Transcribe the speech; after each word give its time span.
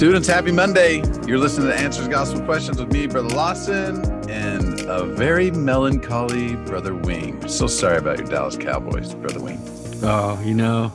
Students, 0.00 0.26
happy 0.26 0.50
Monday. 0.50 1.02
You're 1.26 1.36
listening 1.36 1.68
to 1.68 1.74
Answers 1.74 2.08
Gospel 2.08 2.40
Questions 2.46 2.78
with 2.78 2.90
me, 2.90 3.06
Brother 3.06 3.28
Lawson, 3.28 4.02
and 4.30 4.80
a 4.88 5.04
very 5.04 5.50
melancholy 5.50 6.56
Brother 6.56 6.94
Wing. 6.94 7.46
So 7.46 7.66
sorry 7.66 7.98
about 7.98 8.16
your 8.16 8.26
Dallas 8.26 8.56
Cowboys, 8.56 9.14
Brother 9.14 9.40
Wing. 9.40 9.60
Oh, 10.02 10.42
you 10.42 10.54
know, 10.54 10.90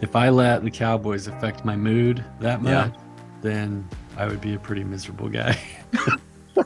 if 0.00 0.16
I 0.16 0.30
let 0.30 0.64
the 0.64 0.72
Cowboys 0.72 1.28
affect 1.28 1.64
my 1.64 1.76
mood 1.76 2.24
that 2.40 2.62
much, 2.62 2.92
yeah. 2.92 3.00
then 3.42 3.88
I 4.16 4.26
would 4.26 4.40
be 4.40 4.54
a 4.54 4.58
pretty 4.58 4.82
miserable 4.82 5.28
guy. 5.28 5.56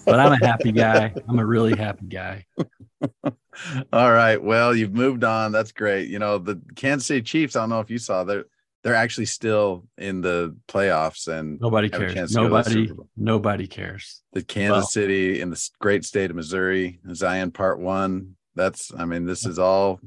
but 0.06 0.18
I'm 0.18 0.32
a 0.32 0.46
happy 0.46 0.72
guy. 0.72 1.12
I'm 1.28 1.40
a 1.40 1.44
really 1.44 1.76
happy 1.76 2.06
guy. 2.06 2.46
All 3.92 4.12
right. 4.12 4.42
Well, 4.42 4.74
you've 4.74 4.94
moved 4.94 5.24
on. 5.24 5.52
That's 5.52 5.72
great. 5.72 6.08
You 6.08 6.20
know, 6.20 6.38
the 6.38 6.58
Kansas 6.74 7.06
City 7.06 7.20
Chiefs, 7.20 7.54
I 7.54 7.60
don't 7.60 7.68
know 7.68 7.80
if 7.80 7.90
you 7.90 7.98
saw, 7.98 8.24
they're 8.24 8.46
they're 8.82 8.94
actually 8.94 9.26
still 9.26 9.84
in 9.98 10.20
the 10.20 10.56
playoffs 10.68 11.28
and 11.28 11.60
nobody 11.60 11.88
cares. 11.88 12.34
Nobody, 12.34 12.90
nobody 13.16 13.66
cares. 13.66 14.22
The 14.32 14.42
Kansas 14.42 14.76
well, 14.76 14.86
City 14.86 15.40
in 15.40 15.50
the 15.50 15.70
great 15.80 16.04
state 16.04 16.30
of 16.30 16.36
Missouri, 16.36 17.00
Zion 17.14 17.50
Part 17.50 17.78
One. 17.78 18.36
That's, 18.54 18.92
I 18.96 19.04
mean, 19.04 19.26
this 19.26 19.44
is 19.44 19.58
all 19.58 20.00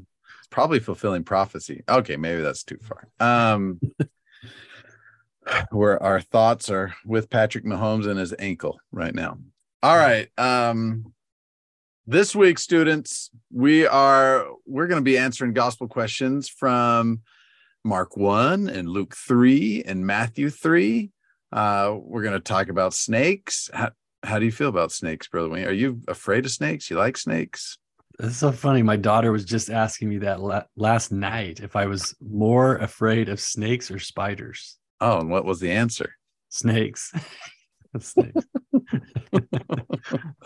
probably 0.50 0.80
fulfilling 0.80 1.24
prophecy. 1.24 1.84
Okay, 1.88 2.18
maybe 2.18 2.42
that's 2.42 2.64
too 2.64 2.80
far. 2.82 3.08
Um, 3.20 3.80
where 5.72 6.02
our 6.02 6.22
thoughts 6.22 6.70
are 6.70 6.96
with 7.06 7.30
Patrick 7.30 7.66
Mahomes 7.66 8.08
and 8.08 8.20
his 8.20 8.34
ankle 8.40 8.80
right 8.92 9.14
now. 9.14 9.38
All 9.84 9.98
right. 9.98 10.30
Um, 10.38 11.14
this 12.08 12.36
week, 12.36 12.58
students, 12.60 13.30
we 13.52 13.86
are 13.86 14.48
we're 14.66 14.88
going 14.88 15.02
to 15.02 15.04
be 15.04 15.18
answering 15.18 15.54
gospel 15.54 15.88
questions 15.88 16.50
from 16.50 17.22
Mark 17.84 18.16
1 18.16 18.70
and 18.70 18.88
Luke 18.88 19.16
3 19.16 19.84
and 19.86 20.06
Matthew 20.06 20.50
3. 20.50 21.12
Uh, 21.52 21.96
we're 22.00 22.24
going 22.24 22.34
to 22.34 22.40
talk 22.40 22.70
about 22.70 22.94
snakes. 22.94 23.70
How, 23.74 23.92
how 24.24 24.40
do 24.40 24.46
you 24.46 24.52
feel 24.52 24.70
about 24.70 24.92
snakes, 24.92 25.28
Brother 25.28 25.50
Wayne? 25.50 25.66
Are 25.66 25.72
you 25.72 26.02
afraid 26.08 26.46
of 26.46 26.52
snakes? 26.52 26.90
You 26.90 26.98
like 26.98 27.18
snakes? 27.18 27.78
It's 28.20 28.38
so 28.38 28.52
funny. 28.52 28.84
My 28.84 28.96
daughter 28.96 29.32
was 29.32 29.44
just 29.44 29.70
asking 29.70 30.10
me 30.10 30.20
that 30.20 30.40
la- 30.40 30.64
last 30.78 31.12
night 31.12 31.60
if 31.60 31.76
I 31.76 31.86
was 31.88 32.16
more 32.22 32.78
afraid 32.78 33.28
of 33.28 33.40
snakes 33.40 33.92
or 33.92 34.00
spiders. 34.00 34.78
Oh, 35.02 35.20
and 35.20 35.30
what 35.30 35.46
was 35.46 35.60
the 35.60 35.72
answer? 35.72 36.16
Snakes. 36.50 37.12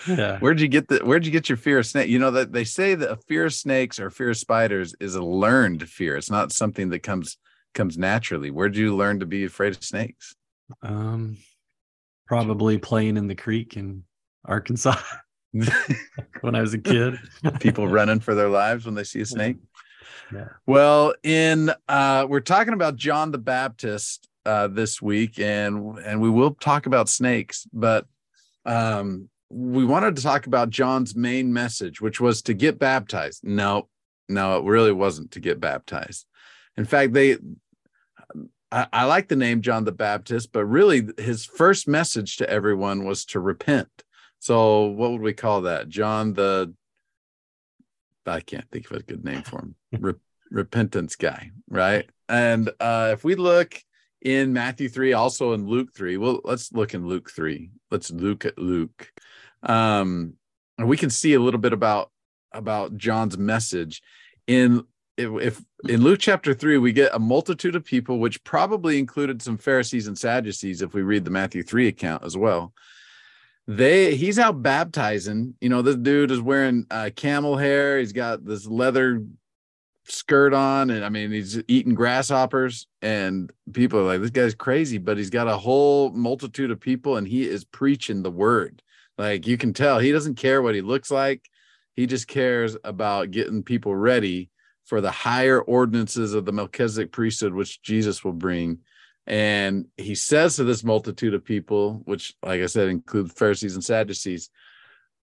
yeah. 0.07 0.39
Where'd 0.39 0.59
you 0.59 0.67
get 0.67 0.87
the 0.87 0.99
where'd 0.99 1.25
you 1.25 1.31
get 1.31 1.49
your 1.49 1.57
fear 1.57 1.79
of 1.79 1.85
snake? 1.85 2.09
You 2.09 2.19
know 2.19 2.31
that 2.31 2.51
they 2.51 2.63
say 2.63 2.95
that 2.95 3.11
a 3.11 3.15
fear 3.15 3.45
of 3.45 3.53
snakes 3.53 3.99
or 3.99 4.09
fear 4.09 4.29
of 4.29 4.37
spiders 4.37 4.95
is 4.99 5.15
a 5.15 5.23
learned 5.23 5.87
fear. 5.87 6.15
It's 6.15 6.29
not 6.29 6.51
something 6.51 6.89
that 6.89 6.99
comes 6.99 7.37
comes 7.73 7.97
naturally. 7.97 8.51
Where'd 8.51 8.75
you 8.75 8.95
learn 8.95 9.19
to 9.19 9.25
be 9.25 9.45
afraid 9.45 9.75
of 9.75 9.83
snakes? 9.83 10.35
Um 10.81 11.37
probably 12.25 12.77
playing 12.77 13.17
in 13.17 13.27
the 13.27 13.35
creek 13.35 13.77
in 13.77 14.03
Arkansas 14.45 14.97
when 16.41 16.55
I 16.55 16.61
was 16.61 16.73
a 16.73 16.79
kid. 16.79 17.17
People 17.59 17.87
running 17.89 18.19
for 18.19 18.35
their 18.35 18.49
lives 18.49 18.85
when 18.85 18.95
they 18.95 19.03
see 19.03 19.21
a 19.21 19.25
snake. 19.25 19.57
Yeah. 20.33 20.49
Well, 20.65 21.13
in 21.23 21.71
uh 21.87 22.25
we're 22.29 22.39
talking 22.41 22.73
about 22.73 22.95
John 22.95 23.31
the 23.31 23.37
Baptist 23.37 24.27
uh, 24.47 24.67
this 24.67 25.01
week, 25.01 25.39
and 25.39 25.99
and 25.99 26.21
we 26.21 26.29
will 26.29 26.53
talk 26.53 26.85
about 26.85 27.09
snakes, 27.09 27.67
but 27.73 28.05
um, 28.65 29.29
we 29.49 29.85
wanted 29.85 30.15
to 30.15 30.21
talk 30.21 30.47
about 30.47 30.69
John's 30.69 31.15
main 31.15 31.53
message, 31.53 32.01
which 32.01 32.19
was 32.19 32.41
to 32.43 32.53
get 32.53 32.79
baptized. 32.79 33.43
No, 33.43 33.87
no, 34.27 34.57
it 34.57 34.65
really 34.65 34.91
wasn't 34.91 35.31
to 35.31 35.39
get 35.39 35.59
baptized. 35.59 36.25
In 36.75 36.85
fact, 36.85 37.13
they 37.13 37.37
I, 38.71 38.87
I 38.91 39.05
like 39.05 39.27
the 39.27 39.35
name 39.35 39.61
John 39.61 39.85
the 39.85 39.91
Baptist, 39.91 40.51
but 40.51 40.65
really 40.65 41.07
his 41.17 41.45
first 41.45 41.87
message 41.87 42.37
to 42.37 42.49
everyone 42.49 43.05
was 43.05 43.25
to 43.25 43.39
repent. 43.39 43.89
So 44.39 44.85
what 44.85 45.11
would 45.11 45.21
we 45.21 45.33
call 45.33 45.61
that? 45.61 45.89
John 45.89 46.33
the 46.33 46.73
I 48.25 48.41
can't 48.41 48.69
think 48.69 48.91
of 48.91 48.97
a 48.97 49.03
good 49.03 49.23
name 49.23 49.43
for 49.43 49.61
him. 49.61 49.75
Re- 49.99 50.13
repentance 50.51 51.15
guy, 51.15 51.51
right? 51.69 52.09
And 52.27 52.69
uh, 52.79 53.11
if 53.13 53.23
we 53.23 53.35
look 53.35 53.81
in 54.21 54.51
Matthew 54.51 54.89
3, 54.89 55.13
also 55.13 55.53
in 55.53 55.65
Luke 55.67 55.93
3. 55.95 56.17
Well, 56.17 56.41
let's 56.43 56.73
look 56.73 56.93
in 56.93 57.07
Luke 57.07 57.29
3. 57.29 57.69
Let's 57.91 58.11
look 58.11 58.45
at 58.45 58.57
Luke. 58.57 59.11
Um, 59.63 60.33
and 60.77 60.87
we 60.87 60.97
can 60.97 61.09
see 61.09 61.33
a 61.33 61.39
little 61.39 61.59
bit 61.59 61.73
about 61.73 62.11
about 62.51 62.97
John's 62.97 63.37
message. 63.37 64.01
In 64.47 64.83
if, 65.17 65.59
in 65.89 66.01
Luke 66.01 66.19
chapter 66.19 66.53
3 66.53 66.77
we 66.77 66.91
get 66.91 67.13
a 67.13 67.19
multitude 67.19 67.75
of 67.75 67.83
people 67.83 68.19
which 68.19 68.43
probably 68.43 68.99
included 68.99 69.41
some 69.41 69.57
Pharisees 69.57 70.07
and 70.07 70.17
Sadducees 70.17 70.81
if 70.81 70.93
we 70.93 71.01
read 71.01 71.25
the 71.25 71.31
Matthew 71.31 71.63
3 71.63 71.87
account 71.87 72.23
as 72.23 72.37
well. 72.37 72.73
They 73.67 74.15
he's 74.15 74.39
out 74.39 74.61
baptizing, 74.61 75.55
you 75.59 75.69
know, 75.69 75.81
this 75.81 75.97
dude 75.97 76.31
is 76.31 76.39
wearing 76.39 76.85
uh, 76.89 77.09
camel 77.15 77.57
hair, 77.57 77.99
he's 77.99 78.13
got 78.13 78.45
this 78.45 78.65
leather 78.65 79.23
skirt 80.09 80.53
on 80.53 80.89
and 80.89 81.03
I 81.03 81.09
mean 81.09 81.31
he's 81.31 81.61
eating 81.67 81.93
grasshoppers 81.93 82.87
and 83.01 83.51
people 83.73 83.99
are 83.99 84.03
like 84.03 84.21
this 84.21 84.29
guy's 84.29 84.55
crazy 84.55 84.97
but 84.97 85.17
he's 85.17 85.29
got 85.29 85.47
a 85.47 85.57
whole 85.57 86.11
multitude 86.11 86.71
of 86.71 86.79
people 86.79 87.17
and 87.17 87.27
he 87.27 87.47
is 87.47 87.65
preaching 87.65 88.23
the 88.23 88.31
word 88.31 88.81
like 89.17 89.47
you 89.47 89.57
can 89.57 89.73
tell 89.73 89.99
he 89.99 90.11
doesn't 90.11 90.35
care 90.35 90.61
what 90.61 90.75
he 90.75 90.81
looks 90.81 91.11
like 91.11 91.49
he 91.95 92.05
just 92.05 92.27
cares 92.27 92.77
about 92.83 93.31
getting 93.31 93.63
people 93.63 93.95
ready 93.95 94.49
for 94.85 95.01
the 95.01 95.11
higher 95.11 95.59
ordinances 95.61 96.33
of 96.33 96.45
the 96.45 96.53
Melchizedek 96.53 97.11
priesthood 97.11 97.53
which 97.53 97.81
Jesus 97.81 98.23
will 98.23 98.33
bring 98.33 98.79
and 99.25 99.87
he 99.97 100.15
says 100.15 100.55
to 100.55 100.63
this 100.63 100.83
multitude 100.83 101.33
of 101.33 101.43
people 101.43 102.01
which 102.05 102.33
like 102.43 102.61
I 102.61 102.67
said 102.67 102.89
include 102.89 103.31
Pharisees 103.33 103.75
and 103.75 103.83
Sadducees 103.83 104.49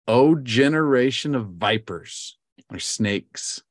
oh 0.06 0.34
generation 0.36 1.34
of 1.34 1.48
vipers 1.48 2.38
or 2.70 2.78
snakes 2.78 3.62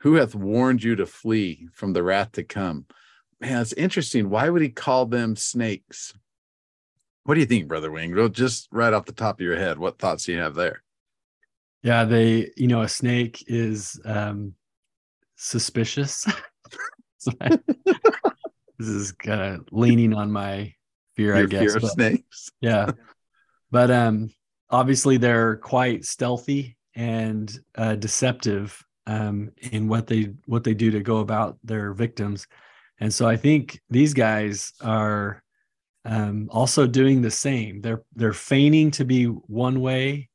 who 0.00 0.14
hath 0.14 0.34
warned 0.34 0.82
you 0.84 0.96
to 0.96 1.04
flee 1.04 1.68
from 1.72 1.92
the 1.92 2.02
wrath 2.02 2.32
to 2.32 2.44
come? 2.44 2.86
Man, 3.40 3.60
it's 3.60 3.72
interesting. 3.72 4.30
Why 4.30 4.48
would 4.48 4.62
he 4.62 4.68
call 4.68 5.06
them 5.06 5.36
snakes? 5.36 6.14
What 7.26 7.34
do 7.34 7.40
you 7.40 7.46
think, 7.46 7.66
Brother 7.66 7.90
Wing? 7.90 8.14
Just 8.32 8.68
right 8.70 8.92
off 8.92 9.04
the 9.04 9.12
top 9.12 9.40
of 9.40 9.44
your 9.44 9.56
head, 9.56 9.78
what 9.78 9.98
thoughts 9.98 10.24
do 10.24 10.32
you 10.32 10.38
have 10.38 10.54
there? 10.54 10.82
Yeah, 11.82 12.04
they, 12.04 12.50
you 12.56 12.68
know, 12.68 12.82
a 12.82 12.88
snake 12.88 13.44
is 13.48 14.00
um 14.04 14.54
suspicious. 15.36 16.24
this 17.40 18.88
is 18.88 19.10
kind 19.12 19.56
of 19.56 19.66
leaning 19.72 20.14
on 20.14 20.30
my 20.30 20.72
fear, 21.16 21.34
your 21.34 21.44
I 21.44 21.46
guess. 21.46 21.60
Fear 21.62 21.76
of 21.76 21.82
but, 21.82 21.90
snakes. 21.90 22.50
yeah. 22.60 22.92
But 23.72 23.90
um 23.90 24.30
obviously 24.70 25.16
they're 25.16 25.56
quite 25.56 26.04
stealthy 26.04 26.76
and 26.94 27.58
uh, 27.74 27.94
deceptive 27.96 28.82
um, 29.06 29.50
in 29.72 29.88
what 29.88 30.06
they 30.06 30.32
what 30.46 30.64
they 30.64 30.74
do 30.74 30.90
to 30.92 31.00
go 31.00 31.18
about 31.18 31.58
their 31.62 31.92
victims. 31.92 32.46
And 32.98 33.12
so 33.12 33.28
I 33.28 33.36
think 33.36 33.80
these 33.90 34.14
guys 34.14 34.72
are 34.80 35.42
um, 36.06 36.48
also 36.52 36.86
doing 36.86 37.20
the 37.20 37.30
same. 37.30 37.80
They're 37.80 38.02
they're 38.14 38.32
feigning 38.32 38.90
to 38.92 39.04
be 39.04 39.24
one 39.24 39.80
way 39.80 40.30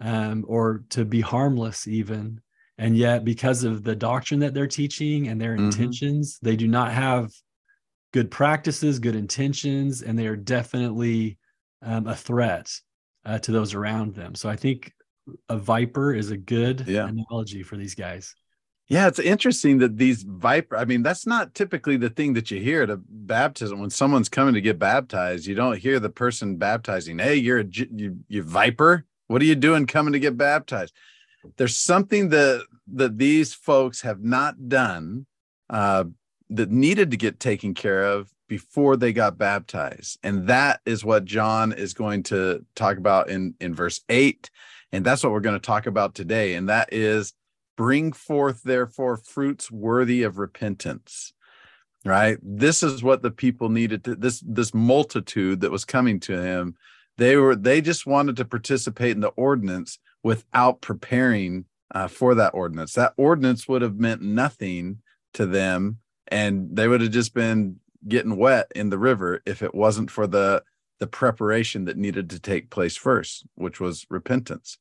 um, 0.00 0.44
or 0.48 0.84
to 0.90 1.04
be 1.04 1.20
harmless 1.20 1.86
even, 1.86 2.40
and 2.78 2.96
yet 2.96 3.24
because 3.24 3.62
of 3.64 3.84
the 3.84 3.94
doctrine 3.94 4.40
that 4.40 4.54
they're 4.54 4.66
teaching 4.66 5.28
and 5.28 5.40
their 5.40 5.54
mm-hmm. 5.54 5.66
intentions, 5.66 6.38
they 6.42 6.56
do 6.56 6.66
not 6.66 6.92
have 6.92 7.30
good 8.12 8.30
practices, 8.30 8.98
good 8.98 9.14
intentions, 9.14 10.02
and 10.02 10.18
they 10.18 10.26
are 10.26 10.36
definitely 10.36 11.38
um, 11.82 12.06
a 12.06 12.16
threat 12.16 12.72
uh, 13.24 13.38
to 13.38 13.52
those 13.52 13.74
around 13.74 14.14
them. 14.14 14.34
So 14.34 14.48
I 14.48 14.56
think 14.56 14.92
a 15.48 15.56
viper 15.56 16.14
is 16.14 16.30
a 16.30 16.36
good 16.36 16.84
yeah. 16.86 17.06
analogy 17.06 17.62
for 17.62 17.76
these 17.76 17.94
guys. 17.94 18.34
Yeah, 18.90 19.06
it's 19.06 19.20
interesting 19.20 19.78
that 19.78 19.98
these 19.98 20.24
viper. 20.24 20.76
I 20.76 20.84
mean, 20.84 21.04
that's 21.04 21.24
not 21.24 21.54
typically 21.54 21.96
the 21.96 22.10
thing 22.10 22.32
that 22.32 22.50
you 22.50 22.60
hear 22.60 22.82
at 22.82 22.90
a 22.90 22.98
baptism 23.08 23.78
when 23.78 23.88
someone's 23.88 24.28
coming 24.28 24.52
to 24.54 24.60
get 24.60 24.80
baptized. 24.80 25.46
You 25.46 25.54
don't 25.54 25.78
hear 25.78 26.00
the 26.00 26.10
person 26.10 26.56
baptizing. 26.56 27.16
Hey, 27.20 27.36
you're 27.36 27.60
a 27.60 27.64
you, 27.64 28.18
you 28.26 28.42
viper. 28.42 29.06
What 29.28 29.42
are 29.42 29.44
you 29.44 29.54
doing 29.54 29.86
coming 29.86 30.12
to 30.12 30.18
get 30.18 30.36
baptized? 30.36 30.92
There's 31.56 31.76
something 31.76 32.30
that 32.30 32.66
that 32.94 33.16
these 33.16 33.54
folks 33.54 34.00
have 34.00 34.24
not 34.24 34.68
done 34.68 35.24
uh, 35.70 36.04
that 36.50 36.72
needed 36.72 37.12
to 37.12 37.16
get 37.16 37.38
taken 37.38 37.74
care 37.74 38.04
of 38.04 38.28
before 38.48 38.96
they 38.96 39.12
got 39.12 39.38
baptized, 39.38 40.18
and 40.24 40.48
that 40.48 40.80
is 40.84 41.04
what 41.04 41.24
John 41.24 41.72
is 41.72 41.94
going 41.94 42.24
to 42.24 42.66
talk 42.74 42.96
about 42.96 43.30
in 43.30 43.54
in 43.60 43.72
verse 43.72 44.00
eight 44.08 44.50
and 44.92 45.04
that's 45.04 45.22
what 45.22 45.32
we're 45.32 45.40
going 45.40 45.54
to 45.54 45.64
talk 45.64 45.86
about 45.86 46.14
today. 46.14 46.54
And 46.54 46.68
that 46.68 46.92
is 46.92 47.32
bring 47.80 48.12
forth, 48.12 48.62
therefore, 48.62 49.16
fruits 49.16 49.70
worthy 49.70 50.22
of 50.22 50.36
repentance. 50.36 51.32
Right. 52.04 52.36
This 52.42 52.82
is 52.82 53.02
what 53.02 53.22
the 53.22 53.30
people 53.30 53.70
needed 53.70 54.04
to 54.04 54.14
this 54.14 54.42
this 54.46 54.74
multitude 54.74 55.62
that 55.62 55.70
was 55.70 55.86
coming 55.86 56.20
to 56.20 56.42
him. 56.42 56.74
They 57.16 57.36
were 57.36 57.56
they 57.56 57.80
just 57.80 58.06
wanted 58.06 58.36
to 58.36 58.44
participate 58.44 59.12
in 59.12 59.22
the 59.22 59.28
ordinance 59.28 59.98
without 60.22 60.82
preparing 60.82 61.64
uh, 61.94 62.08
for 62.08 62.34
that 62.34 62.52
ordinance. 62.52 62.92
That 62.92 63.14
ordinance 63.16 63.66
would 63.66 63.80
have 63.80 63.96
meant 63.96 64.20
nothing 64.20 64.98
to 65.32 65.46
them, 65.46 66.00
and 66.28 66.68
they 66.76 66.86
would 66.86 67.00
have 67.00 67.12
just 67.12 67.32
been 67.32 67.80
getting 68.06 68.36
wet 68.36 68.70
in 68.74 68.90
the 68.90 68.98
river 68.98 69.40
if 69.46 69.62
it 69.62 69.74
wasn't 69.74 70.10
for 70.10 70.26
the 70.26 70.62
the 70.98 71.06
preparation 71.06 71.86
that 71.86 71.96
needed 71.96 72.28
to 72.28 72.38
take 72.38 72.68
place 72.68 72.96
first, 72.96 73.46
which 73.54 73.80
was 73.80 74.04
repentance. 74.10 74.76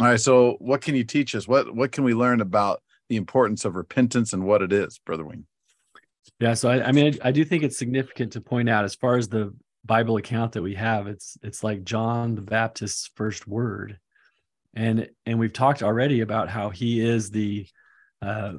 All 0.00 0.06
right. 0.06 0.20
So 0.20 0.56
what 0.60 0.80
can 0.80 0.94
you 0.94 1.04
teach 1.04 1.34
us? 1.34 1.48
What 1.48 1.74
what 1.74 1.92
can 1.92 2.04
we 2.04 2.14
learn 2.14 2.40
about 2.40 2.82
the 3.08 3.16
importance 3.16 3.64
of 3.64 3.74
repentance 3.74 4.32
and 4.32 4.44
what 4.44 4.62
it 4.62 4.72
is, 4.72 4.98
Brother 4.98 5.24
Wing? 5.24 5.46
Yeah, 6.40 6.54
so 6.54 6.70
I, 6.70 6.88
I 6.88 6.92
mean, 6.92 7.18
I, 7.22 7.28
I 7.28 7.32
do 7.32 7.44
think 7.44 7.64
it's 7.64 7.78
significant 7.78 8.32
to 8.34 8.40
point 8.40 8.68
out 8.68 8.84
as 8.84 8.94
far 8.94 9.16
as 9.16 9.28
the 9.28 9.52
Bible 9.84 10.18
account 10.18 10.52
that 10.52 10.62
we 10.62 10.74
have, 10.74 11.06
it's 11.06 11.36
it's 11.42 11.64
like 11.64 11.82
John 11.82 12.34
the 12.34 12.42
Baptist's 12.42 13.10
first 13.16 13.48
word, 13.48 13.98
and 14.74 15.08
and 15.26 15.38
we've 15.38 15.52
talked 15.52 15.82
already 15.82 16.20
about 16.20 16.48
how 16.48 16.70
he 16.70 17.00
is 17.00 17.30
the 17.30 17.66
uh, 18.22 18.54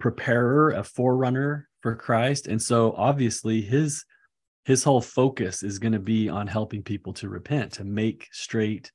preparer, 0.00 0.70
a 0.70 0.82
forerunner 0.82 1.68
for 1.80 1.94
Christ, 1.94 2.46
and 2.46 2.60
so 2.60 2.92
obviously 2.96 3.62
his 3.62 4.04
his 4.64 4.82
whole 4.82 5.00
focus 5.00 5.62
is 5.62 5.78
going 5.78 5.92
to 5.92 5.98
be 5.98 6.28
on 6.28 6.46
helping 6.46 6.82
people 6.82 7.12
to 7.14 7.28
repent, 7.28 7.74
to 7.74 7.84
make 7.84 8.28
straight 8.32 8.90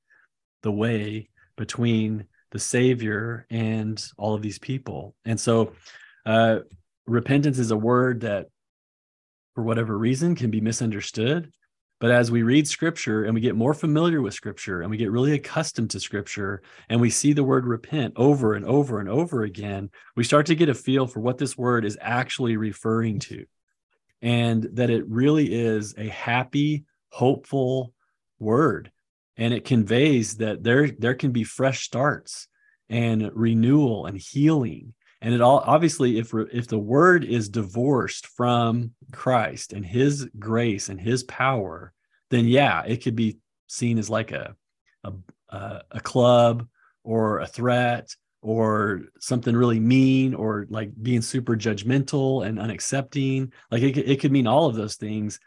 the 0.64 0.72
way 0.72 1.30
between 1.60 2.26
the 2.50 2.58
Savior 2.58 3.46
and 3.52 4.04
all 4.18 4.34
of 4.34 4.42
these 4.42 4.60
people, 4.60 5.16
and 5.26 5.40
so. 5.40 5.74
Uh, 6.26 6.60
repentance 7.08 7.58
is 7.58 7.72
a 7.72 7.78
word 7.78 8.22
that 8.22 8.46
for 9.56 9.64
whatever 9.64 9.98
reason 9.98 10.36
can 10.36 10.52
be 10.52 10.62
misunderstood 10.62 11.52
but 12.00 12.12
as 12.12 12.32
we 12.32 12.44
read 12.44 12.68
scripture 12.68 13.26
and 13.26 13.34
we 13.34 13.42
get 13.42 13.56
more 13.56 13.74
familiar 13.74 14.22
with 14.22 14.34
scripture 14.34 14.82
and 14.82 14.90
we 14.90 14.96
get 14.96 15.12
really 15.12 15.34
accustomed 15.34 15.90
to 15.92 16.00
scripture 16.00 16.62
and 16.88 17.02
we 17.02 17.10
see 17.10 17.34
the 17.34 17.44
word 17.44 17.66
repent 17.66 18.14
over 18.16 18.54
and 18.54 18.66
over 18.66 19.02
and 19.02 19.10
over 19.10 19.44
again, 19.44 19.90
we 20.16 20.24
start 20.24 20.46
to 20.46 20.56
get 20.56 20.70
a 20.70 20.74
feel 20.74 21.08
for 21.08 21.20
what 21.20 21.38
this 21.38 21.58
word 21.58 21.84
is 21.84 21.98
actually 22.00 22.56
referring 22.56 23.20
to. 23.20 23.46
And 24.22 24.64
that 24.74 24.90
it 24.90 25.08
really 25.08 25.54
is 25.54 25.94
a 25.98 26.08
happy, 26.08 26.86
hopeful 27.10 27.94
word. 28.40 28.92
And 29.40 29.54
it 29.54 29.66
conveys 29.66 30.38
that 30.38 30.64
there, 30.64 30.92
there 30.92 31.16
can 31.16 31.32
be 31.32 31.44
fresh 31.44 31.84
starts 31.84 32.48
and 32.90 33.32
renewal 33.34 34.06
and 34.06 34.18
healing. 34.18 34.94
And 35.22 35.34
it 35.34 35.42
all 35.42 35.64
obviously, 35.66 36.18
if 36.18 36.34
if 36.54 36.68
the 36.68 36.80
word 36.80 37.26
is 37.26 37.50
divorced 37.50 38.28
from 38.28 38.92
Christ 39.12 39.74
and 39.74 39.86
His 39.86 40.30
grace 40.40 40.88
and 40.88 41.00
His 41.00 41.24
power, 41.24 41.92
then 42.30 42.46
yeah, 42.46 42.84
it 42.86 43.04
could 43.04 43.16
be 43.16 43.38
seen 43.68 43.98
as 43.98 44.10
like 44.10 44.32
a 44.32 44.56
a, 45.04 45.82
a 45.92 46.00
club 46.00 46.68
or 47.04 47.40
a 47.40 47.48
threat 47.48 48.16
or 48.42 49.02
something 49.20 49.56
really 49.56 49.80
mean 49.80 50.34
or 50.34 50.66
like 50.70 50.92
being 51.02 51.22
super 51.22 51.56
judgmental 51.56 52.46
and 52.46 52.58
unaccepting. 52.58 53.52
Like 53.72 53.82
it, 53.82 53.98
it 53.98 54.20
could 54.22 54.32
mean 54.32 54.48
all 54.48 54.68
of 54.68 54.76
those 54.76 54.96
things 54.96 55.40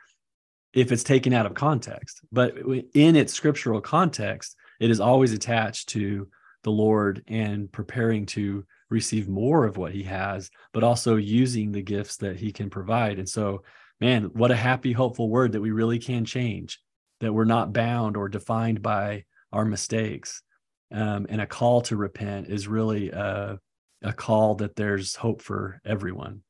if 0.75 0.93
it's 0.93 1.05
taken 1.05 1.33
out 1.33 1.47
of 1.47 1.55
context. 1.55 2.21
But 2.31 2.55
in 2.95 3.17
its 3.17 3.33
scriptural 3.33 3.81
context, 3.81 4.57
it 4.81 4.91
is 4.91 5.01
always 5.01 5.33
attached 5.33 5.91
to 5.91 6.29
the 6.63 6.71
Lord 6.71 7.23
and 7.29 7.71
preparing 7.71 8.27
to 8.27 8.65
receive 8.89 9.29
more 9.29 9.65
of 9.65 9.77
what 9.77 9.93
he 9.93 10.05
has, 10.05 10.51
but 10.73 10.85
also 10.85 11.17
using 11.17 11.73
the 11.73 11.83
gifts 11.83 12.17
that 12.19 12.37
he 12.37 12.53
can 12.53 12.71
provide. 12.71 13.19
And 13.19 13.29
so, 13.29 13.63
man, 14.01 14.25
what 14.33 14.51
a 14.51 14.57
happy, 14.57 14.93
hopeful 14.93 15.29
word 15.29 15.53
that 15.53 15.61
we 15.61 15.71
really 15.71 15.99
can 15.99 16.25
change, 16.25 16.81
that 17.21 17.33
we're 17.33 17.45
not 17.45 17.73
bound 17.73 18.17
or 18.17 18.29
defined 18.29 18.83
by 18.83 19.25
our 19.53 19.65
mistakes. 19.65 20.43
Um, 20.91 21.27
and 21.29 21.41
a 21.41 21.47
call 21.47 21.81
to 21.83 21.97
repent 21.97 22.49
is 22.49 22.69
really 22.69 23.11
a, 23.11 23.59
a 24.03 24.13
call 24.13 24.57
that 24.57 24.77
there's 24.77 25.17
hope 25.17 25.41
for 25.41 25.81
everyone. 25.85 26.43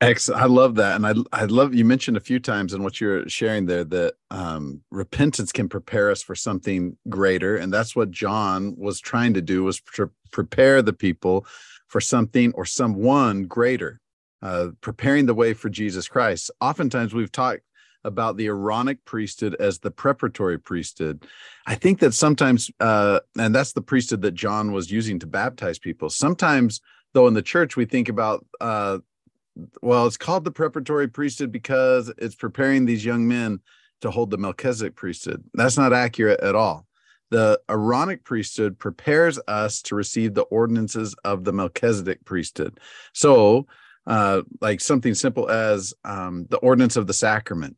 Excellent. 0.00 0.40
I 0.40 0.46
love 0.46 0.76
that. 0.76 0.94
And 0.94 1.06
I, 1.06 1.14
I 1.32 1.44
love 1.46 1.74
you 1.74 1.84
mentioned 1.84 2.16
a 2.16 2.20
few 2.20 2.38
times 2.38 2.72
in 2.72 2.84
what 2.84 3.00
you're 3.00 3.28
sharing 3.28 3.66
there 3.66 3.82
that 3.84 4.14
um, 4.30 4.80
repentance 4.92 5.50
can 5.50 5.68
prepare 5.68 6.10
us 6.10 6.22
for 6.22 6.36
something 6.36 6.96
greater. 7.08 7.56
And 7.56 7.72
that's 7.72 7.96
what 7.96 8.12
John 8.12 8.74
was 8.76 9.00
trying 9.00 9.34
to 9.34 9.42
do 9.42 9.64
was 9.64 9.80
to 9.94 10.10
prepare 10.30 10.82
the 10.82 10.92
people 10.92 11.46
for 11.88 12.00
something 12.00 12.52
or 12.54 12.64
someone 12.64 13.44
greater, 13.46 14.00
uh, 14.40 14.68
preparing 14.80 15.26
the 15.26 15.34
way 15.34 15.52
for 15.52 15.68
Jesus 15.68 16.06
Christ. 16.06 16.52
Oftentimes 16.60 17.12
we've 17.12 17.32
talked 17.32 17.62
about 18.04 18.36
the 18.36 18.46
Aaronic 18.46 19.04
priesthood 19.04 19.56
as 19.58 19.80
the 19.80 19.90
preparatory 19.90 20.58
priesthood. 20.58 21.26
I 21.66 21.74
think 21.74 21.98
that 21.98 22.14
sometimes, 22.14 22.70
uh, 22.78 23.18
and 23.36 23.52
that's 23.52 23.72
the 23.72 23.82
priesthood 23.82 24.22
that 24.22 24.34
John 24.34 24.70
was 24.70 24.92
using 24.92 25.18
to 25.18 25.26
baptize 25.26 25.80
people. 25.80 26.08
Sometimes, 26.08 26.80
though, 27.14 27.26
in 27.26 27.34
the 27.34 27.42
church, 27.42 27.76
we 27.76 27.84
think 27.84 28.08
about 28.08 28.46
uh, 28.60 28.98
well, 29.82 30.06
it's 30.06 30.16
called 30.16 30.44
the 30.44 30.50
preparatory 30.50 31.08
priesthood 31.08 31.52
because 31.52 32.12
it's 32.18 32.34
preparing 32.34 32.84
these 32.84 33.04
young 33.04 33.26
men 33.26 33.60
to 34.00 34.10
hold 34.10 34.30
the 34.30 34.38
Melchizedek 34.38 34.94
priesthood. 34.94 35.42
That's 35.54 35.76
not 35.76 35.92
accurate 35.92 36.40
at 36.40 36.54
all. 36.54 36.86
The 37.30 37.60
Aaronic 37.68 38.24
priesthood 38.24 38.78
prepares 38.78 39.38
us 39.48 39.82
to 39.82 39.94
receive 39.94 40.34
the 40.34 40.42
ordinances 40.42 41.14
of 41.24 41.44
the 41.44 41.52
Melchizedek 41.52 42.24
priesthood. 42.24 42.80
So, 43.12 43.66
uh, 44.06 44.42
like 44.62 44.80
something 44.80 45.14
simple 45.14 45.50
as 45.50 45.92
um, 46.04 46.46
the 46.48 46.56
ordinance 46.58 46.96
of 46.96 47.06
the 47.06 47.12
sacrament, 47.12 47.76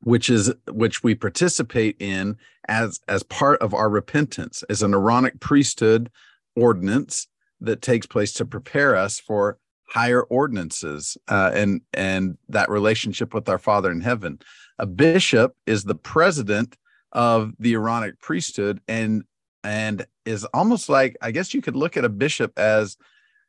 which 0.00 0.30
is 0.30 0.52
which 0.70 1.02
we 1.02 1.14
participate 1.14 1.96
in 2.00 2.38
as 2.68 3.00
as 3.08 3.22
part 3.24 3.60
of 3.60 3.74
our 3.74 3.90
repentance, 3.90 4.64
is 4.70 4.82
an 4.82 4.94
Aaronic 4.94 5.40
priesthood 5.40 6.10
ordinance 6.56 7.26
that 7.60 7.82
takes 7.82 8.06
place 8.06 8.32
to 8.34 8.46
prepare 8.46 8.96
us 8.96 9.18
for 9.18 9.58
higher 9.94 10.22
ordinances 10.22 11.16
uh, 11.28 11.52
and 11.54 11.80
and 11.92 12.36
that 12.48 12.68
relationship 12.68 13.32
with 13.32 13.48
our 13.48 13.58
Father 13.58 13.92
in 13.92 14.00
heaven. 14.00 14.40
A 14.80 14.86
bishop 14.86 15.54
is 15.66 15.84
the 15.84 15.94
president 15.94 16.76
of 17.12 17.52
the 17.60 17.74
Aaronic 17.74 18.18
priesthood 18.20 18.80
and 18.88 19.22
and 19.62 20.04
is 20.26 20.44
almost 20.46 20.88
like 20.88 21.16
I 21.22 21.30
guess 21.30 21.54
you 21.54 21.62
could 21.62 21.76
look 21.76 21.96
at 21.96 22.04
a 22.04 22.08
bishop 22.08 22.58
as 22.58 22.96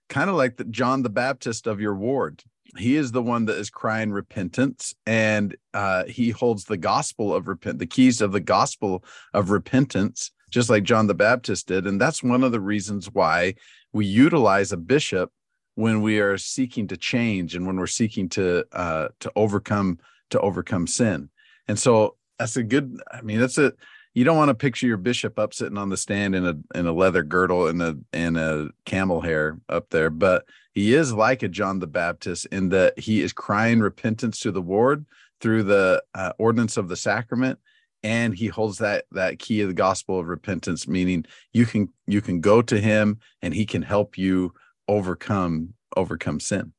kind 0.08 0.30
of 0.30 0.36
like 0.36 0.58
the 0.58 0.66
John 0.66 1.02
the 1.02 1.10
Baptist 1.10 1.66
of 1.66 1.82
your 1.82 1.96
ward. 1.96 2.44
He 2.78 2.96
is 2.96 3.12
the 3.12 3.24
one 3.24 3.46
that 3.46 3.58
is 3.58 3.70
crying 3.70 4.12
repentance, 4.12 4.94
and 5.06 5.56
uh, 5.74 6.04
he 6.06 6.30
holds 6.30 6.66
the 6.66 6.78
gospel 6.78 7.34
of 7.34 7.48
repent, 7.48 7.80
the 7.80 7.88
keys 7.88 8.22
of 8.22 8.34
the 8.34 8.40
gospel 8.40 9.04
of 9.34 9.50
repentance, 9.50 10.32
just 10.52 10.70
like 10.70 10.84
John 10.84 11.08
the 11.08 11.14
Baptist 11.14 11.68
did. 11.68 11.88
And 11.88 12.02
that's 12.02 12.22
one 12.22 12.44
of 12.44 12.52
the 12.52 12.60
reasons 12.60 13.10
why 13.12 13.56
we 13.94 14.06
utilize 14.06 14.74
a 14.74 14.78
bishop 14.78 15.32
when 15.76 16.02
we 16.02 16.20
are 16.20 16.38
seeking 16.38 16.88
to 16.88 16.98
change 16.98 17.56
and 17.56 17.68
when 17.68 17.78
we're 17.78 17.88
seeking 17.88 18.30
to 18.30 18.66
uh, 18.72 19.10
to 19.20 19.32
overcome 19.36 20.00
to 20.32 20.40
overcome 20.40 20.88
sin. 20.88 21.30
And 21.68 21.78
so 21.78 22.16
that's 22.40 22.58
a 22.58 22.64
good. 22.64 23.00
I 23.12 23.22
mean, 23.22 23.40
that's 23.40 23.58
a. 23.58 23.74
You 24.14 24.24
don't 24.24 24.38
want 24.38 24.48
to 24.48 24.56
picture 24.56 24.88
your 24.88 24.98
bishop 24.98 25.38
up 25.38 25.54
sitting 25.54 25.78
on 25.78 25.90
the 25.90 25.98
stand 25.98 26.36
in 26.36 26.46
a 26.46 26.56
in 26.78 26.88
a 26.88 26.94
leather 26.94 27.24
girdle 27.24 27.68
and 27.68 27.82
a 27.82 27.98
and 28.14 28.38
a 28.38 28.70
camel 28.86 29.22
hair 29.22 29.60
up 29.68 29.90
there, 29.90 30.10
but 30.10 30.46
he 30.74 30.94
is 30.94 31.14
like 31.14 31.44
a 31.44 31.50
John 31.50 31.80
the 31.80 31.88
Baptist 31.88 32.46
in 32.48 32.70
that 32.70 32.98
he 32.98 33.22
is 33.22 33.34
crying 33.34 33.80
repentance 33.80 34.40
to 34.40 34.52
the 34.52 34.62
ward 34.62 35.06
through 35.42 35.64
the 35.64 36.02
uh, 36.14 36.32
ordinance 36.38 36.78
of 36.78 36.88
the 36.88 36.96
sacrament 36.96 37.60
and 38.04 38.36
he 38.36 38.48
holds 38.48 38.78
that 38.78 39.06
that 39.12 39.40
key 39.40 39.62
of 39.62 39.68
the 39.68 39.74
gospel 39.74 40.20
of 40.20 40.28
repentance 40.28 40.88
meaning 40.88 41.26
you 41.54 41.66
can 41.66 41.90
you 42.06 42.22
can 42.22 42.40
go 42.40 42.62
to 42.62 42.80
him 42.80 43.20
and 43.42 43.54
he 43.54 43.66
can 43.66 43.82
help 43.82 44.18
you 44.18 44.54
overcome 44.88 45.74
overcome 45.96 46.40
sin. 46.40 46.74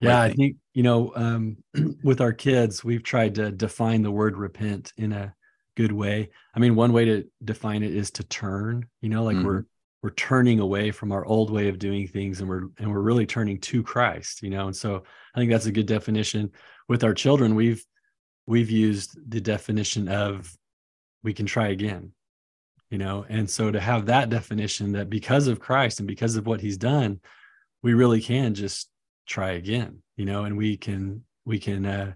Yeah 0.00 0.22
i 0.22 0.32
think. 0.32 0.56
you 0.74 0.82
know 0.82 1.12
um, 1.14 1.58
with 2.02 2.20
our 2.20 2.32
kids 2.32 2.82
we've 2.82 3.02
tried 3.02 3.34
to 3.36 3.50
define 3.50 4.02
the 4.02 4.10
word 4.10 4.36
repent 4.36 4.92
in 4.96 5.12
a 5.12 5.34
good 5.76 5.92
way. 5.92 6.30
I 6.54 6.58
mean 6.58 6.74
one 6.74 6.92
way 6.92 7.04
to 7.06 7.24
define 7.42 7.82
it 7.82 7.94
is 7.94 8.10
to 8.12 8.24
turn 8.24 8.86
you 9.00 9.08
know 9.08 9.24
like 9.24 9.36
mm-hmm. 9.36 9.46
we're 9.46 9.64
we're 10.02 10.10
turning 10.10 10.60
away 10.60 10.90
from 10.90 11.12
our 11.12 11.24
old 11.26 11.50
way 11.50 11.68
of 11.68 11.78
doing 11.78 12.06
things 12.06 12.40
and 12.40 12.48
we're 12.48 12.64
and 12.78 12.90
we're 12.90 13.00
really 13.00 13.26
turning 13.26 13.58
to 13.60 13.82
christ 13.82 14.42
you 14.42 14.48
know 14.48 14.66
and 14.66 14.76
so 14.76 15.02
i 15.34 15.38
think 15.38 15.50
that's 15.50 15.66
a 15.66 15.72
good 15.72 15.86
definition. 15.86 16.50
With 16.88 17.04
our 17.04 17.14
children 17.14 17.54
we've 17.54 17.84
we've 18.46 18.70
used 18.70 19.16
the 19.30 19.40
definition 19.40 20.08
of 20.08 20.52
we 21.22 21.32
can 21.32 21.46
try 21.46 21.68
again 21.68 22.12
you 22.90 22.98
know? 22.98 23.24
And 23.28 23.48
so 23.48 23.70
to 23.70 23.80
have 23.80 24.06
that 24.06 24.30
definition 24.30 24.92
that 24.92 25.08
because 25.08 25.46
of 25.46 25.60
christ 25.60 26.00
and 26.00 26.06
because 26.06 26.36
of 26.36 26.46
what 26.46 26.60
he's 26.60 26.76
done 26.76 27.20
we 27.82 27.94
really 27.94 28.20
can 28.20 28.54
just 28.54 28.90
try 29.26 29.52
again 29.52 30.02
you 30.20 30.26
know? 30.26 30.44
And 30.44 30.56
we 30.56 30.76
can 30.76 31.24
we 31.46 31.58
can 31.58 31.86
uh, 31.86 32.12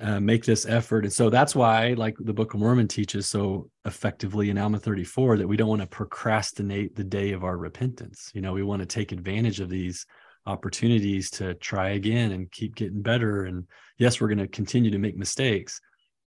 uh, 0.00 0.18
make 0.18 0.44
this 0.44 0.64
effort. 0.64 1.04
And 1.04 1.12
so 1.12 1.28
that's 1.28 1.54
why 1.54 1.92
like 1.92 2.16
the 2.18 2.32
book 2.32 2.54
of 2.54 2.60
mormon 2.60 2.88
teaches 2.88 3.28
so 3.28 3.68
effectively 3.84 4.48
in 4.48 4.56
alma 4.56 4.78
34 4.78 5.36
that 5.36 5.46
we 5.46 5.58
don't 5.58 5.68
want 5.68 5.82
to 5.82 5.86
procrastinate 5.86 6.96
the 6.96 7.04
day 7.04 7.32
of 7.32 7.44
our 7.44 7.58
repentance. 7.58 8.30
You 8.32 8.40
know 8.40 8.54
we 8.54 8.62
want 8.62 8.80
to 8.80 8.86
take 8.86 9.12
advantage 9.12 9.60
of 9.60 9.68
these 9.68 10.06
opportunities 10.46 11.28
to 11.32 11.52
try 11.54 11.90
again 11.90 12.32
and 12.32 12.50
keep 12.50 12.74
getting 12.74 13.02
better. 13.02 13.44
And 13.44 13.64
yes 13.98 14.20
we're 14.20 14.28
going 14.28 14.38
to 14.38 14.48
continue 14.48 14.90
to 14.92 14.98
make 14.98 15.16
mistakes 15.16 15.80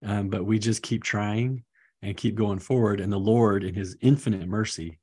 um, 0.04 0.28
but 0.28 0.44
we 0.44 0.58
just 0.60 0.82
keep 0.82 1.02
trying 1.02 1.64
and 2.04 2.16
keep 2.16 2.34
going 2.34 2.58
forward. 2.58 3.00
And 3.00 3.12
the 3.12 3.18
Lord, 3.18 3.64
in 3.64 3.74
His 3.74 3.96
infinite 4.00 4.46
mercy, 4.46 4.98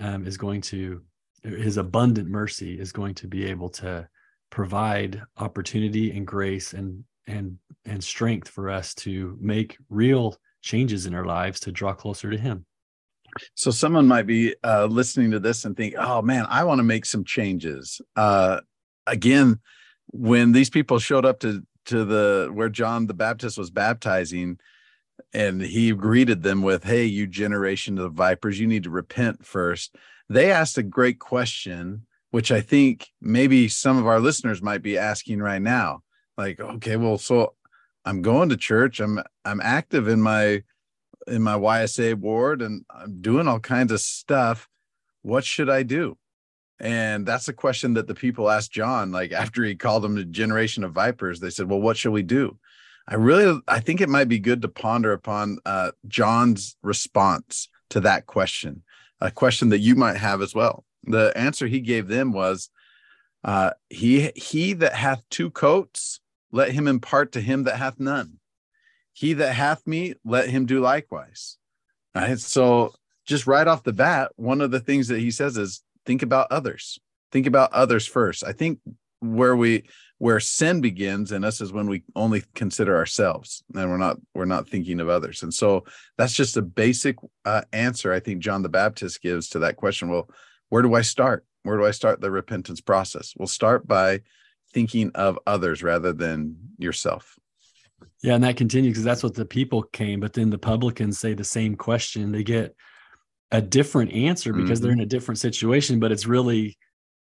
um, 0.00 0.26
is 0.26 0.36
going 0.36 0.60
to, 0.62 1.02
His 1.42 1.76
abundant 1.76 2.28
mercy 2.28 2.78
is 2.78 2.92
going 2.92 3.14
to 3.16 3.26
be 3.26 3.46
able 3.46 3.70
to 3.70 4.08
provide 4.50 5.22
opportunity 5.38 6.16
and 6.16 6.26
grace 6.26 6.72
and 6.72 7.04
and 7.26 7.58
and 7.84 8.02
strength 8.02 8.48
for 8.48 8.70
us 8.70 8.94
to 8.94 9.36
make 9.40 9.76
real 9.88 10.36
changes 10.62 11.06
in 11.06 11.14
our 11.14 11.24
lives 11.24 11.60
to 11.60 11.72
draw 11.72 11.92
closer 11.92 12.30
to 12.30 12.38
him 12.38 12.64
so 13.54 13.70
someone 13.70 14.06
might 14.06 14.26
be 14.26 14.54
uh, 14.64 14.86
listening 14.86 15.30
to 15.30 15.38
this 15.38 15.64
and 15.64 15.76
think 15.76 15.94
oh 15.98 16.22
man 16.22 16.46
i 16.48 16.64
want 16.64 16.78
to 16.78 16.84
make 16.84 17.04
some 17.04 17.24
changes 17.24 18.00
uh, 18.16 18.60
again 19.06 19.58
when 20.12 20.52
these 20.52 20.70
people 20.70 20.98
showed 20.98 21.24
up 21.24 21.40
to 21.40 21.62
to 21.84 22.04
the 22.04 22.48
where 22.52 22.68
john 22.68 23.06
the 23.06 23.14
baptist 23.14 23.58
was 23.58 23.70
baptizing 23.70 24.58
and 25.36 25.60
he 25.60 25.92
greeted 25.92 26.42
them 26.42 26.62
with 26.62 26.84
hey 26.84 27.04
you 27.04 27.26
generation 27.26 27.98
of 27.98 28.14
vipers 28.14 28.58
you 28.58 28.66
need 28.66 28.84
to 28.84 28.90
repent 28.90 29.44
first. 29.44 29.94
They 30.30 30.50
asked 30.50 30.78
a 30.78 30.82
great 30.82 31.20
question 31.20 32.06
which 32.30 32.50
i 32.50 32.60
think 32.60 33.08
maybe 33.20 33.68
some 33.68 33.96
of 33.96 34.06
our 34.06 34.18
listeners 34.18 34.60
might 34.60 34.82
be 34.82 34.98
asking 34.98 35.38
right 35.38 35.62
now 35.62 36.00
like 36.36 36.58
okay 36.58 36.96
well 36.96 37.18
so 37.18 37.54
i'm 38.04 38.20
going 38.20 38.48
to 38.48 38.56
church 38.56 38.98
i'm 38.98 39.20
i'm 39.44 39.60
active 39.60 40.08
in 40.08 40.20
my 40.20 40.62
in 41.26 41.42
my 41.42 41.54
ysa 41.54 42.14
ward 42.14 42.62
and 42.62 42.84
i'm 42.90 43.20
doing 43.20 43.46
all 43.48 43.60
kinds 43.60 43.92
of 43.92 44.00
stuff. 44.00 44.68
What 45.22 45.44
should 45.44 45.68
i 45.70 45.82
do? 45.82 46.16
And 46.78 47.24
that's 47.26 47.48
a 47.48 47.52
question 47.52 47.94
that 47.94 48.06
the 48.06 48.14
people 48.14 48.50
asked 48.50 48.72
john 48.72 49.12
like 49.12 49.32
after 49.32 49.62
he 49.62 49.74
called 49.74 50.02
them 50.02 50.16
a 50.16 50.24
generation 50.24 50.82
of 50.82 50.92
vipers. 50.92 51.40
They 51.40 51.50
said 51.50 51.68
well 51.68 51.80
what 51.80 51.96
shall 51.96 52.12
we 52.12 52.22
do 52.22 52.58
i 53.08 53.14
really 53.14 53.60
i 53.68 53.80
think 53.80 54.00
it 54.00 54.08
might 54.08 54.28
be 54.28 54.38
good 54.38 54.62
to 54.62 54.68
ponder 54.68 55.12
upon 55.12 55.58
uh, 55.66 55.90
john's 56.06 56.76
response 56.82 57.68
to 57.90 58.00
that 58.00 58.26
question 58.26 58.82
a 59.20 59.30
question 59.30 59.70
that 59.70 59.78
you 59.78 59.94
might 59.94 60.16
have 60.16 60.42
as 60.42 60.54
well 60.54 60.84
the 61.04 61.32
answer 61.36 61.66
he 61.66 61.80
gave 61.80 62.08
them 62.08 62.32
was 62.32 62.68
uh, 63.44 63.70
he 63.88 64.32
he 64.34 64.72
that 64.72 64.94
hath 64.94 65.22
two 65.30 65.50
coats 65.50 66.20
let 66.52 66.72
him 66.72 66.88
impart 66.88 67.32
to 67.32 67.40
him 67.40 67.64
that 67.64 67.76
hath 67.76 68.00
none. 68.00 68.38
He 69.12 69.34
that 69.34 69.52
hath 69.52 69.86
me, 69.86 70.14
let 70.24 70.48
him 70.48 70.66
do 70.66 70.80
likewise. 70.80 71.58
Right. 72.14 72.38
So 72.38 72.94
just 73.26 73.46
right 73.46 73.66
off 73.66 73.82
the 73.82 73.92
bat, 73.92 74.32
one 74.36 74.60
of 74.60 74.70
the 74.70 74.80
things 74.80 75.08
that 75.08 75.20
he 75.20 75.30
says 75.30 75.56
is 75.56 75.82
think 76.06 76.22
about 76.22 76.50
others. 76.50 76.98
Think 77.32 77.46
about 77.46 77.72
others 77.72 78.06
first. 78.06 78.42
I 78.44 78.52
think 78.52 78.78
where 79.20 79.56
we 79.56 79.84
where 80.18 80.40
sin 80.40 80.80
begins 80.80 81.32
in 81.32 81.44
us 81.44 81.60
is 81.60 81.72
when 81.72 81.88
we 81.88 82.02
only 82.14 82.42
consider 82.54 82.96
ourselves 82.96 83.62
and 83.74 83.90
we're 83.90 83.96
not 83.96 84.16
we're 84.34 84.44
not 84.44 84.68
thinking 84.68 85.00
of 85.00 85.08
others 85.08 85.42
and 85.42 85.52
so 85.52 85.84
that's 86.16 86.32
just 86.32 86.56
a 86.56 86.62
basic 86.62 87.16
uh, 87.44 87.62
answer 87.72 88.12
i 88.12 88.20
think 88.20 88.40
john 88.40 88.62
the 88.62 88.68
baptist 88.68 89.20
gives 89.20 89.48
to 89.48 89.58
that 89.58 89.76
question 89.76 90.08
well 90.08 90.28
where 90.70 90.82
do 90.82 90.94
i 90.94 91.02
start 91.02 91.44
where 91.64 91.76
do 91.76 91.84
i 91.84 91.90
start 91.90 92.20
the 92.20 92.30
repentance 92.30 92.80
process 92.80 93.34
we'll 93.36 93.46
start 93.46 93.86
by 93.86 94.20
thinking 94.76 95.10
of 95.14 95.38
others 95.46 95.82
rather 95.82 96.12
than 96.12 96.54
yourself. 96.76 97.38
Yeah, 98.22 98.34
and 98.34 98.44
that 98.44 98.58
continues 98.58 98.92
because 98.92 99.04
that's 99.04 99.22
what 99.22 99.34
the 99.34 99.46
people 99.46 99.82
came, 99.82 100.20
but 100.20 100.34
then 100.34 100.50
the 100.50 100.58
publicans 100.58 101.18
say 101.18 101.32
the 101.32 101.44
same 101.44 101.76
question. 101.76 102.30
They 102.30 102.44
get 102.44 102.74
a 103.50 103.62
different 103.62 104.12
answer 104.12 104.52
because 104.52 104.78
mm-hmm. 104.78 104.84
they're 104.84 104.92
in 104.92 105.00
a 105.00 105.06
different 105.06 105.38
situation, 105.38 105.98
but 105.98 106.12
it's 106.12 106.26
really 106.26 106.76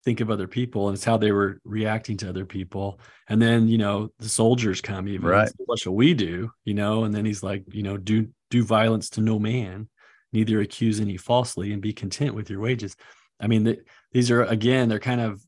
think 0.04 0.20
of 0.20 0.30
other 0.30 0.46
people 0.46 0.88
and 0.88 0.96
it's 0.96 1.04
how 1.04 1.16
they 1.16 1.32
were 1.32 1.60
reacting 1.64 2.16
to 2.18 2.28
other 2.28 2.44
people. 2.44 3.00
And 3.28 3.40
then, 3.40 3.68
you 3.68 3.78
know, 3.78 4.10
the 4.18 4.28
soldiers 4.28 4.80
come 4.80 5.08
even. 5.08 5.26
Right. 5.26 5.50
What 5.58 5.78
shall 5.78 5.94
we 5.94 6.14
do? 6.14 6.50
You 6.64 6.74
know, 6.74 7.04
and 7.04 7.14
then 7.14 7.24
he's 7.24 7.42
like, 7.42 7.64
you 7.72 7.82
know, 7.82 7.96
do 7.96 8.28
do 8.50 8.64
violence 8.64 9.10
to 9.10 9.20
no 9.20 9.38
man, 9.38 9.88
neither 10.32 10.60
accuse 10.60 11.00
any 11.00 11.16
falsely, 11.16 11.72
and 11.72 11.82
be 11.82 11.92
content 11.92 12.34
with 12.34 12.50
your 12.50 12.60
wages. 12.60 12.96
I 13.40 13.46
mean, 13.46 13.64
the, 13.64 13.80
these 14.12 14.30
are 14.30 14.42
again, 14.44 14.88
they're 14.88 14.98
kind 14.98 15.20
of 15.20 15.42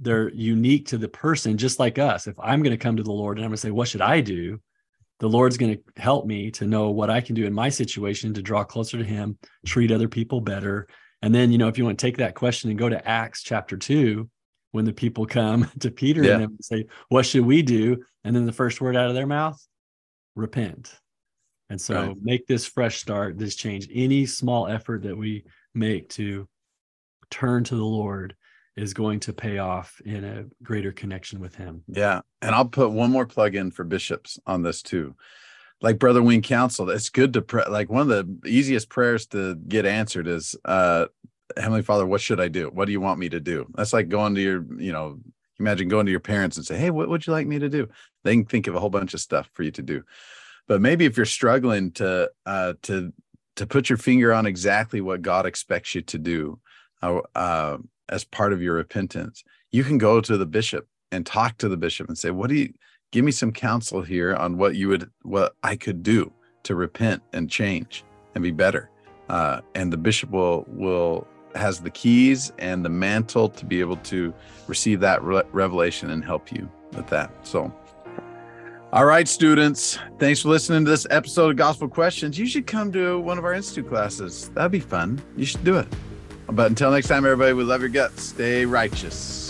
they're 0.00 0.30
unique 0.30 0.88
to 0.88 0.98
the 0.98 1.08
person, 1.08 1.58
just 1.58 1.78
like 1.78 1.98
us. 1.98 2.26
If 2.26 2.38
I'm 2.38 2.62
going 2.62 2.76
to 2.76 2.82
come 2.82 2.96
to 2.96 3.02
the 3.02 3.12
Lord 3.12 3.38
and 3.38 3.44
I'm 3.44 3.50
going 3.50 3.56
to 3.56 3.60
say, 3.60 3.70
What 3.70 3.88
should 3.88 4.00
I 4.00 4.20
do? 4.20 4.60
The 5.20 5.28
Lord's 5.28 5.56
going 5.56 5.76
to 5.76 6.02
help 6.02 6.26
me 6.26 6.50
to 6.52 6.66
know 6.66 6.90
what 6.90 7.10
I 7.10 7.20
can 7.20 7.34
do 7.34 7.46
in 7.46 7.52
my 7.52 7.68
situation 7.68 8.34
to 8.34 8.42
draw 8.42 8.64
closer 8.64 8.98
to 8.98 9.04
Him, 9.04 9.38
treat 9.64 9.92
other 9.92 10.08
people 10.08 10.40
better. 10.40 10.88
And 11.22 11.34
then, 11.34 11.52
you 11.52 11.58
know, 11.58 11.68
if 11.68 11.78
you 11.78 11.84
want 11.84 11.98
to 11.98 12.04
take 12.06 12.18
that 12.18 12.34
question 12.34 12.70
and 12.70 12.78
go 12.78 12.88
to 12.88 13.08
Acts 13.08 13.42
chapter 13.42 13.76
two, 13.76 14.28
when 14.72 14.84
the 14.84 14.92
people 14.92 15.26
come 15.26 15.70
to 15.80 15.90
Peter 15.90 16.22
yeah. 16.22 16.38
and 16.38 16.58
say, 16.60 16.86
What 17.08 17.24
should 17.24 17.46
we 17.46 17.62
do? 17.62 18.02
And 18.24 18.34
then 18.34 18.46
the 18.46 18.52
first 18.52 18.80
word 18.80 18.96
out 18.96 19.08
of 19.08 19.14
their 19.14 19.26
mouth, 19.26 19.64
repent. 20.34 20.92
And 21.70 21.80
so 21.80 21.94
right. 21.94 22.16
make 22.20 22.46
this 22.46 22.66
fresh 22.66 23.00
start, 23.00 23.38
this 23.38 23.54
change. 23.54 23.88
Any 23.92 24.26
small 24.26 24.66
effort 24.66 25.02
that 25.04 25.16
we 25.16 25.44
make 25.74 26.10
to 26.10 26.46
turn 27.30 27.64
to 27.64 27.76
the 27.76 27.84
Lord 27.84 28.36
is 28.76 28.92
going 28.92 29.20
to 29.20 29.32
pay 29.32 29.58
off 29.58 30.00
in 30.04 30.24
a 30.24 30.44
greater 30.62 30.92
connection 30.92 31.40
with 31.40 31.54
him. 31.54 31.82
Yeah. 31.88 32.20
And 32.42 32.54
I'll 32.54 32.66
put 32.66 32.90
one 32.90 33.10
more 33.10 33.26
plug 33.26 33.54
in 33.54 33.70
for 33.70 33.84
bishops 33.84 34.38
on 34.46 34.62
this 34.62 34.82
too. 34.82 35.14
Like 35.82 35.98
Brother 35.98 36.22
Wing 36.22 36.42
Counsel, 36.42 36.88
it's 36.90 37.10
good 37.10 37.32
to 37.32 37.42
pray. 37.42 37.64
Like 37.68 37.90
one 37.90 38.08
of 38.08 38.08
the 38.08 38.48
easiest 38.48 38.88
prayers 38.88 39.26
to 39.28 39.56
get 39.56 39.84
answered 39.84 40.28
is, 40.28 40.54
uh, 40.64 41.06
Heavenly 41.56 41.82
Father, 41.82 42.06
what 42.06 42.20
should 42.20 42.40
I 42.40 42.48
do? 42.48 42.70
What 42.72 42.86
do 42.86 42.92
you 42.92 43.00
want 43.00 43.18
me 43.18 43.28
to 43.28 43.40
do? 43.40 43.66
That's 43.74 43.92
like 43.92 44.08
going 44.08 44.34
to 44.36 44.40
your, 44.40 44.64
you 44.78 44.92
know, 44.92 45.18
imagine 45.58 45.88
going 45.88 46.06
to 46.06 46.12
your 46.12 46.20
parents 46.20 46.56
and 46.56 46.64
say, 46.64 46.78
Hey, 46.78 46.90
what 46.90 47.08
would 47.08 47.26
you 47.26 47.32
like 47.32 47.46
me 47.46 47.58
to 47.58 47.68
do? 47.68 47.88
They 48.22 48.34
can 48.34 48.44
think 48.44 48.68
of 48.68 48.74
a 48.74 48.80
whole 48.80 48.90
bunch 48.90 49.12
of 49.12 49.20
stuff 49.20 49.50
for 49.52 49.64
you 49.64 49.72
to 49.72 49.82
do. 49.82 50.02
But 50.68 50.80
maybe 50.80 51.04
if 51.04 51.16
you're 51.16 51.26
struggling 51.26 51.90
to, 51.92 52.30
uh, 52.46 52.74
to, 52.82 53.12
to 53.56 53.66
put 53.66 53.90
your 53.90 53.98
finger 53.98 54.32
on 54.32 54.46
exactly 54.46 55.00
what 55.00 55.20
God 55.20 55.44
expects 55.44 55.94
you 55.94 56.02
to 56.02 56.18
do, 56.18 56.60
uh, 57.02 57.20
uh 57.34 57.78
as 58.08 58.24
part 58.24 58.52
of 58.52 58.62
your 58.62 58.74
repentance, 58.74 59.42
you 59.70 59.84
can 59.84 59.98
go 59.98 60.20
to 60.20 60.36
the 60.36 60.46
bishop 60.46 60.86
and 61.10 61.24
talk 61.24 61.58
to 61.58 61.68
the 61.68 61.76
bishop 61.76 62.08
and 62.08 62.16
say, 62.16 62.30
What 62.30 62.48
do 62.48 62.56
you 62.56 62.72
give 63.12 63.24
me 63.24 63.30
some 63.30 63.52
counsel 63.52 64.02
here 64.02 64.34
on 64.34 64.56
what 64.56 64.74
you 64.74 64.88
would, 64.88 65.08
what 65.22 65.54
I 65.62 65.76
could 65.76 66.02
do 66.02 66.32
to 66.64 66.74
repent 66.74 67.22
and 67.32 67.48
change 67.48 68.04
and 68.34 68.42
be 68.42 68.50
better? 68.50 68.90
Uh, 69.28 69.60
and 69.76 69.92
the 69.92 69.96
bishop 69.96 70.30
will, 70.30 70.64
will, 70.66 71.28
has 71.54 71.80
the 71.80 71.90
keys 71.90 72.52
and 72.58 72.84
the 72.84 72.88
mantle 72.88 73.48
to 73.48 73.64
be 73.64 73.78
able 73.80 73.96
to 73.98 74.34
receive 74.66 74.98
that 75.00 75.22
re- 75.22 75.42
revelation 75.52 76.10
and 76.10 76.24
help 76.24 76.50
you 76.50 76.68
with 76.94 77.06
that. 77.08 77.30
So, 77.46 77.72
all 78.92 79.04
right, 79.04 79.28
students, 79.28 79.98
thanks 80.18 80.42
for 80.42 80.48
listening 80.48 80.84
to 80.84 80.90
this 80.90 81.06
episode 81.10 81.50
of 81.50 81.56
Gospel 81.56 81.88
Questions. 81.88 82.38
You 82.38 82.46
should 82.46 82.66
come 82.66 82.92
to 82.92 83.20
one 83.20 83.38
of 83.38 83.44
our 83.44 83.54
Institute 83.54 83.88
classes. 83.88 84.48
That'd 84.50 84.72
be 84.72 84.80
fun. 84.80 85.22
You 85.36 85.44
should 85.44 85.64
do 85.64 85.78
it. 85.78 85.88
But 86.48 86.70
until 86.70 86.90
next 86.90 87.08
time, 87.08 87.24
everybody, 87.24 87.52
we 87.52 87.64
love 87.64 87.80
your 87.80 87.88
guts. 87.88 88.22
Stay 88.22 88.66
righteous. 88.66 89.41